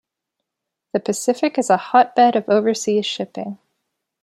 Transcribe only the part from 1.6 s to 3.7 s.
a hotbed of overseas shipping.